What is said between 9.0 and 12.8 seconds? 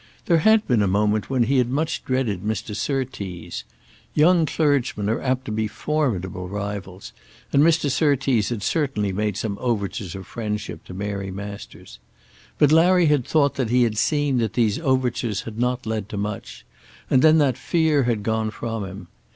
made some overtures of friendship to Mary Masters. But